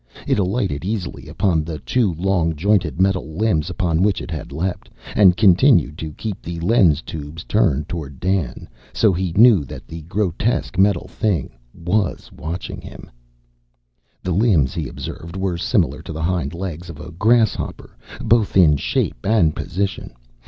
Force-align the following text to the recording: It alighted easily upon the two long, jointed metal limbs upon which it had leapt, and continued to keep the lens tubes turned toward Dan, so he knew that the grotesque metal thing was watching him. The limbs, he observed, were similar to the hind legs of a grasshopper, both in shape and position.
It 0.25 0.39
alighted 0.39 0.83
easily 0.83 1.27
upon 1.27 1.63
the 1.63 1.77
two 1.77 2.15
long, 2.15 2.55
jointed 2.55 2.99
metal 2.99 3.37
limbs 3.37 3.69
upon 3.69 4.01
which 4.01 4.19
it 4.19 4.31
had 4.31 4.51
leapt, 4.51 4.89
and 5.15 5.37
continued 5.37 5.95
to 5.99 6.11
keep 6.13 6.41
the 6.41 6.59
lens 6.59 7.03
tubes 7.03 7.43
turned 7.43 7.87
toward 7.87 8.19
Dan, 8.19 8.67
so 8.93 9.13
he 9.13 9.31
knew 9.33 9.63
that 9.65 9.85
the 9.87 10.01
grotesque 10.01 10.75
metal 10.75 11.07
thing 11.07 11.51
was 11.71 12.31
watching 12.35 12.81
him. 12.81 13.11
The 14.23 14.31
limbs, 14.31 14.73
he 14.73 14.87
observed, 14.87 15.35
were 15.35 15.55
similar 15.55 16.01
to 16.01 16.13
the 16.13 16.23
hind 16.23 16.55
legs 16.55 16.89
of 16.89 16.99
a 16.99 17.11
grasshopper, 17.11 17.95
both 18.21 18.57
in 18.57 18.77
shape 18.77 19.23
and 19.23 19.55
position. 19.55 20.13